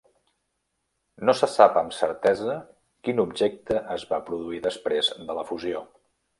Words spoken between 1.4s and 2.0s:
sap amb